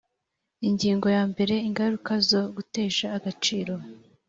ingingo 0.67 1.07
ya 1.15 1.23
mbere 1.31 1.55
ingaruka 1.67 2.11
zo 2.29 2.41
gutesha 2.55 3.05
agaciro 3.17 3.73